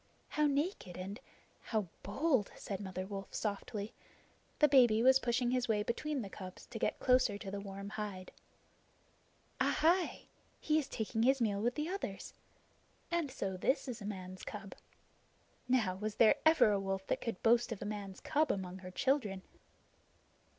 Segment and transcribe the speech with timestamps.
[0.29, 1.19] How naked, and
[1.61, 3.93] how bold!" said Mother Wolf softly.
[4.57, 7.89] The baby was pushing his way between the cubs to get close to the warm
[7.89, 8.31] hide.
[9.59, 10.21] "Ahai!
[10.59, 12.33] He is taking his meal with the others.
[13.11, 14.73] And so this is a man's cub.
[15.67, 18.89] Now, was there ever a wolf that could boast of a man's cub among her
[18.89, 19.43] children?"